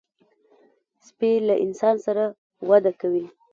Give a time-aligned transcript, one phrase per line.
[1.07, 2.23] سپي له انسان سره
[2.69, 3.25] وده کوي.